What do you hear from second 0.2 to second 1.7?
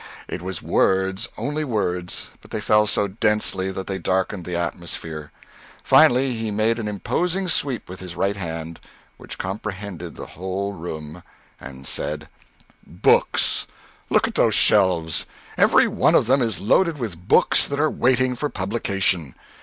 It was words, only